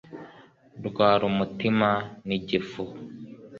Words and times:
rwara 0.87 1.23
umutima 1.31 1.89
nigifu 2.27 2.83